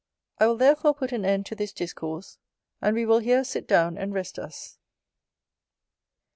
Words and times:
I 0.39 0.47
will 0.47 0.57
therefore 0.57 0.95
put 0.95 1.11
an 1.11 1.25
end 1.25 1.45
to 1.45 1.55
this 1.55 1.71
discourse; 1.71 2.39
and 2.81 2.95
we 2.95 3.05
will 3.05 3.19
here 3.19 3.43
sit 3.43 3.67
down 3.67 3.99
and 3.99 4.15
rest 4.15 4.39
us. 4.39 4.79